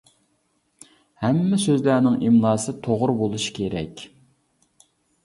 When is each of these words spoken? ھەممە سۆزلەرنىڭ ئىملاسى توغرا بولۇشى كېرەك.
ھەممە 1.25 1.59
سۆزلەرنىڭ 1.63 2.15
ئىملاسى 2.29 2.75
توغرا 2.87 3.15
بولۇشى 3.21 3.53
كېرەك. 3.59 4.03